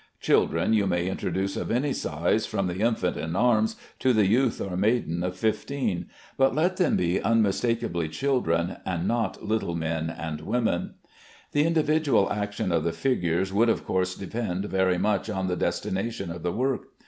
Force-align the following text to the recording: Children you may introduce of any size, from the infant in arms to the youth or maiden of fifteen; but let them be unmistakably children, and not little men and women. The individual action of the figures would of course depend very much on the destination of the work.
Children 0.19 0.73
you 0.73 0.87
may 0.87 1.05
introduce 1.05 1.55
of 1.55 1.69
any 1.69 1.93
size, 1.93 2.47
from 2.47 2.65
the 2.65 2.79
infant 2.79 3.17
in 3.17 3.35
arms 3.35 3.75
to 3.99 4.13
the 4.13 4.25
youth 4.25 4.59
or 4.59 4.75
maiden 4.75 5.21
of 5.21 5.37
fifteen; 5.37 6.07
but 6.39 6.55
let 6.55 6.77
them 6.77 6.97
be 6.97 7.21
unmistakably 7.21 8.09
children, 8.09 8.77
and 8.83 9.07
not 9.07 9.43
little 9.43 9.75
men 9.75 10.09
and 10.09 10.41
women. 10.41 10.95
The 11.51 11.65
individual 11.67 12.33
action 12.33 12.71
of 12.71 12.83
the 12.83 12.93
figures 12.93 13.53
would 13.53 13.69
of 13.69 13.85
course 13.85 14.15
depend 14.15 14.65
very 14.65 14.97
much 14.97 15.29
on 15.29 15.45
the 15.45 15.55
destination 15.55 16.31
of 16.31 16.41
the 16.41 16.51
work. 16.51 16.85